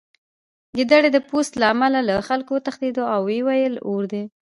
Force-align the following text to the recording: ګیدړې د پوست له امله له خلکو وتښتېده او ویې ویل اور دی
ګیدړې 0.77 1.09
د 1.13 1.17
پوست 1.29 1.53
له 1.61 1.65
امله 1.73 1.99
له 2.09 2.15
خلکو 2.29 2.51
وتښتېده 2.53 3.03
او 3.13 3.21
ویې 3.27 3.41
ویل 3.47 3.75
اور 3.89 4.03
دی 4.11 4.23